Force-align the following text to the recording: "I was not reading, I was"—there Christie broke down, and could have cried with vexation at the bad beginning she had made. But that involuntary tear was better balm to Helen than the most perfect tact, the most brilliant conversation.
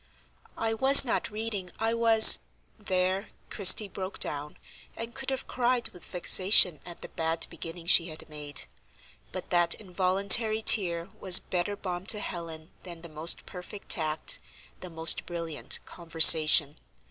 "I 0.57 0.73
was 0.73 1.05
not 1.05 1.29
reading, 1.29 1.69
I 1.77 1.93
was"—there 1.93 3.29
Christie 3.51 3.87
broke 3.87 4.17
down, 4.17 4.57
and 4.97 5.13
could 5.13 5.29
have 5.29 5.45
cried 5.45 5.89
with 5.89 6.05
vexation 6.05 6.79
at 6.87 7.01
the 7.03 7.09
bad 7.09 7.45
beginning 7.51 7.85
she 7.85 8.07
had 8.07 8.27
made. 8.27 8.63
But 9.31 9.51
that 9.51 9.75
involuntary 9.75 10.63
tear 10.63 11.09
was 11.19 11.37
better 11.37 11.75
balm 11.75 12.07
to 12.07 12.19
Helen 12.19 12.71
than 12.81 13.03
the 13.03 13.09
most 13.09 13.45
perfect 13.45 13.89
tact, 13.89 14.39
the 14.79 14.89
most 14.89 15.27
brilliant 15.27 15.77
conversation. 15.85 16.77